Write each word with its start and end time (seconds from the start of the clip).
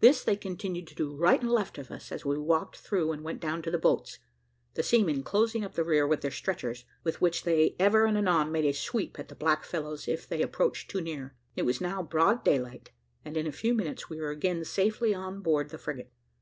This 0.00 0.24
they 0.24 0.34
continued 0.36 0.86
to 0.86 0.94
do, 0.94 1.14
right 1.14 1.38
and 1.42 1.50
left 1.52 1.76
of 1.76 1.90
us, 1.90 2.10
as 2.10 2.24
we 2.24 2.38
walked 2.38 2.78
through 2.78 3.12
and 3.12 3.22
went 3.22 3.38
down 3.38 3.60
to 3.60 3.70
the 3.70 3.76
boats, 3.76 4.18
the 4.72 4.82
seamen 4.82 5.22
closing 5.22 5.62
up 5.62 5.74
the 5.74 5.84
rear 5.84 6.06
with 6.06 6.22
their 6.22 6.30
stretchers, 6.30 6.86
with 7.04 7.20
which 7.20 7.42
they 7.44 7.76
ever 7.78 8.06
and 8.06 8.16
anon 8.16 8.50
made 8.50 8.64
a 8.64 8.72
sweep 8.72 9.18
at 9.18 9.28
the 9.28 9.34
black 9.34 9.64
fellows 9.64 10.08
if 10.08 10.26
they 10.26 10.40
approached 10.40 10.90
too 10.90 11.02
near. 11.02 11.34
It 11.54 11.66
was 11.66 11.82
now 11.82 12.02
broad 12.02 12.44
daylight, 12.46 12.92
and 13.26 13.36
in 13.36 13.46
a 13.46 13.52
few 13.52 13.74
minutes 13.74 14.08
we 14.08 14.18
were 14.18 14.30
again 14.30 14.64
safely 14.64 15.12
on 15.14 15.42
board 15.42 15.68
the 15.68 15.76
frigate. 15.76 16.10